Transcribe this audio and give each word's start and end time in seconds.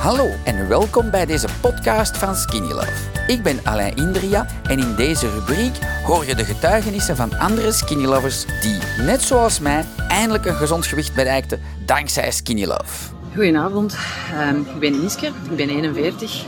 Hallo 0.00 0.30
en 0.44 0.68
welkom 0.68 1.10
bij 1.10 1.26
deze 1.26 1.48
podcast 1.60 2.16
van 2.16 2.34
Skinny 2.34 2.72
Love. 2.72 2.92
Ik 3.26 3.42
ben 3.42 3.60
Alain 3.64 3.96
Indria 3.96 4.46
en 4.62 4.78
in 4.78 4.94
deze 4.94 5.30
rubriek 5.30 5.74
hoor 6.04 6.26
je 6.26 6.34
de 6.34 6.44
getuigenissen 6.44 7.16
van 7.16 7.38
andere 7.38 7.72
Skinny 7.72 8.04
Lovers 8.04 8.46
die, 8.60 8.78
net 8.98 9.22
zoals 9.22 9.58
mij, 9.58 9.84
eindelijk 10.08 10.44
een 10.44 10.54
gezond 10.54 10.86
gewicht 10.86 11.14
bereikten 11.14 11.60
dankzij 11.84 12.30
Skinny 12.30 12.64
Love. 12.64 13.14
Goedenavond, 13.34 13.96
um, 14.50 14.66
ik 14.74 14.78
ben 14.78 15.02
Niske, 15.02 15.26
ik 15.26 15.56
ben 15.56 15.68
41. 15.68 16.44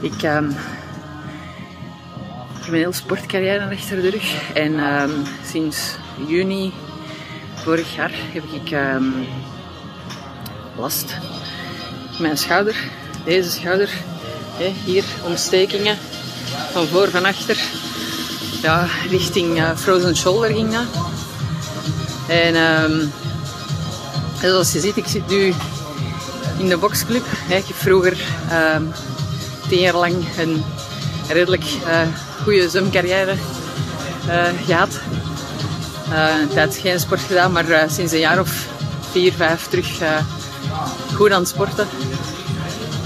Ik, 0.00 0.22
um, 0.22 0.50
ik 0.50 2.64
heb 2.64 2.68
een 2.68 2.74
heel 2.74 2.92
sportcarrière 2.92 3.74
achter 3.74 4.02
de 4.02 4.10
rug 4.10 4.54
en 4.54 4.78
um, 4.78 5.10
sinds 5.46 5.96
juni 6.26 6.72
vorig 7.54 7.94
jaar 7.94 8.12
heb 8.32 8.44
ik 8.44 8.76
last 10.76 11.16
mijn 12.18 12.38
schouder, 12.38 12.76
deze 13.24 13.50
schouder, 13.50 13.90
hè, 14.56 14.72
hier 14.84 15.04
ontstekingen 15.22 15.98
van 16.72 16.86
voor, 16.86 17.10
van 17.10 17.24
achter. 17.24 17.56
Ja, 18.62 18.86
richting 19.10 19.58
uh, 19.58 19.70
frozen 19.76 20.16
shoulder 20.16 20.50
ging 20.50 20.72
dat. 20.72 20.84
En 22.28 22.56
um, 22.56 23.12
zoals 24.40 24.72
je 24.72 24.80
ziet, 24.80 24.96
ik 24.96 25.06
zit 25.06 25.28
nu 25.28 25.54
in 26.58 26.68
de 26.68 26.76
boxclub. 26.76 27.24
Ik 27.48 27.66
heb 27.66 27.76
vroeger 27.76 28.16
um, 28.74 28.92
tien 29.68 29.80
jaar 29.80 29.96
lang 29.96 30.24
een 30.38 30.64
redelijk 31.28 31.64
uh, 31.64 32.00
goede 32.42 32.68
zwemcarrière 32.68 33.34
uh, 34.26 34.44
gehad. 34.66 35.00
Uh, 36.10 36.52
tijd 36.52 36.76
geen 36.76 37.00
sport 37.00 37.20
gedaan, 37.20 37.52
maar 37.52 37.90
sinds 37.90 38.12
een 38.12 38.18
jaar 38.18 38.40
of 38.40 38.66
vier, 39.12 39.32
vijf 39.32 39.66
terug 39.66 39.98
goed 41.14 41.30
aan 41.30 41.40
het 41.40 41.48
sporten. 41.48 41.88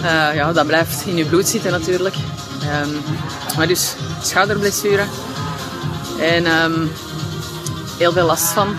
Uh, 0.03 0.35
ja, 0.35 0.53
dat 0.53 0.67
blijft 0.67 1.07
in 1.07 1.17
je 1.17 1.25
bloed 1.25 1.49
zitten 1.49 1.71
natuurlijk. 1.71 2.15
Um, 2.85 3.01
maar 3.57 3.67
dus 3.67 3.95
schouderblessure. 4.23 5.05
En 6.21 6.47
um, 6.47 6.91
heel 7.99 8.13
veel 8.13 8.27
last 8.27 8.47
van. 8.47 8.77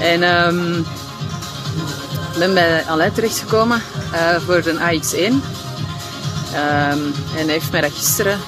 En 0.00 0.22
um, 0.22 0.86
ben 2.38 2.54
bij 2.54 2.84
Alain 2.84 3.12
terechtgekomen 3.12 3.82
uh, 4.12 4.36
voor 4.46 4.62
een 4.64 4.78
AX1. 4.78 5.16
en 6.52 7.12
hij 7.32 7.44
heeft 7.46 7.70
mij 7.70 7.80
dat 7.80 7.92
gisteren 7.92 8.38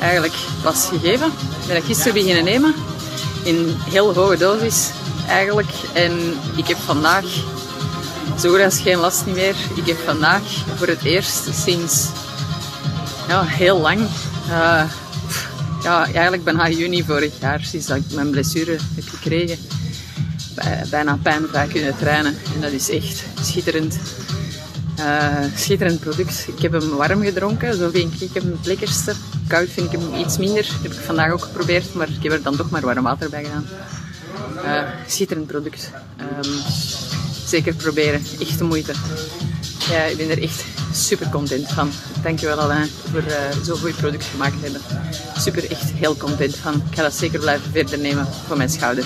eigenlijk 0.00 0.34
pas 0.62 0.88
gegeven. 0.88 1.26
Ik 1.26 1.66
ben 1.66 1.74
dat 1.76 1.84
gisteren 1.84 2.12
beginnen 2.12 2.44
nemen. 2.44 2.74
In 3.42 3.76
heel 3.90 4.14
hoge 4.14 4.36
dosis 4.36 4.90
eigenlijk. 5.28 5.70
En 5.92 6.34
ik 6.56 6.66
heb 6.66 6.76
vandaag 6.84 7.24
zo 8.40 8.50
goed 8.50 8.60
als 8.60 8.80
geen 8.80 8.98
last 8.98 9.26
niet 9.26 9.34
meer. 9.34 9.54
Ik 9.74 9.86
heb 9.86 9.96
vandaag 10.04 10.42
voor 10.76 10.86
het 10.86 11.02
eerst 11.02 11.54
sinds 11.64 12.08
heel 13.44 13.80
lang, 13.80 14.00
uh, 14.48 14.84
ja, 15.82 16.04
eigenlijk 16.04 16.44
bijna 16.44 16.68
juni 16.68 17.04
vorig 17.04 17.32
jaar, 17.40 17.60
sinds 17.62 17.86
dat 17.86 17.96
ik 17.96 18.02
mijn 18.14 18.30
blessure 18.30 18.78
heb 18.94 19.08
gekregen, 19.08 19.58
bijna 20.90 21.18
pijnvrij 21.22 21.66
kunnen 21.66 21.96
trainen. 21.96 22.36
En 22.54 22.60
dat 22.60 22.72
is 22.72 22.90
echt 22.90 23.24
schitterend. 23.42 23.98
Uh, 24.98 25.28
schitterend 25.56 26.00
product. 26.00 26.44
Ik 26.56 26.62
heb 26.62 26.72
hem 26.72 26.88
warm 26.88 27.22
gedronken, 27.22 27.76
zo 27.76 27.90
vind 27.90 28.22
ik 28.22 28.30
hem 28.32 28.50
het 28.56 28.66
lekkerste. 28.66 29.14
Koud 29.46 29.68
vind 29.70 29.92
ik 29.92 30.00
hem 30.00 30.14
iets 30.14 30.38
minder. 30.38 30.62
Dat 30.62 30.82
heb 30.82 30.92
ik 30.92 30.98
vandaag 30.98 31.32
ook 31.32 31.42
geprobeerd, 31.42 31.94
maar 31.94 32.08
ik 32.08 32.22
heb 32.22 32.32
er 32.32 32.42
dan 32.42 32.56
toch 32.56 32.70
maar 32.70 32.80
warm 32.80 33.02
water 33.02 33.30
bij 33.30 33.44
gedaan. 33.44 33.66
Uh, 34.64 34.82
schitterend 35.06 35.46
product. 35.46 35.90
Um, 36.20 36.52
zeker 37.54 37.74
proberen. 37.74 38.22
Echt 38.40 38.58
de 38.58 38.64
moeite. 38.64 38.92
Ja, 39.90 40.02
ik 40.02 40.16
ben 40.16 40.30
er 40.30 40.42
echt 40.42 40.64
super 40.92 41.28
content 41.28 41.68
van. 41.72 41.90
Dankjewel 42.22 42.60
Alain 42.60 42.88
voor 43.10 43.22
uh, 43.22 43.34
zo'n 43.62 43.78
goed 43.78 43.96
product 43.96 44.24
gemaakt 44.24 44.62
hebben. 44.62 44.80
Super, 45.36 45.70
echt 45.70 45.90
heel 45.92 46.16
content 46.16 46.56
van. 46.56 46.74
Ik 46.74 46.96
ga 46.96 47.02
dat 47.02 47.14
zeker 47.14 47.38
blijven 47.38 47.72
verder 47.72 47.98
nemen 47.98 48.26
van 48.46 48.56
mijn 48.56 48.70
schouder. 48.70 49.04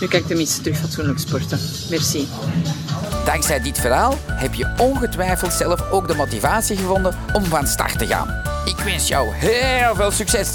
Nu 0.00 0.06
kan 0.06 0.20
ik 0.20 0.26
tenminste 0.26 0.60
terug 0.60 0.78
fatsoenlijk 0.78 1.18
sporten. 1.18 1.58
Merci. 1.90 2.28
Dankzij 3.24 3.60
dit 3.60 3.78
verhaal 3.78 4.18
heb 4.26 4.54
je 4.54 4.74
ongetwijfeld 4.78 5.52
zelf 5.52 5.90
ook 5.90 6.08
de 6.08 6.14
motivatie 6.14 6.76
gevonden 6.76 7.16
om 7.32 7.44
van 7.44 7.66
start 7.66 7.98
te 7.98 8.06
gaan. 8.06 8.28
Ik 8.64 8.76
wens 8.84 9.08
jou 9.08 9.28
heel 9.32 9.94
veel 9.94 10.10
succes! 10.10 10.48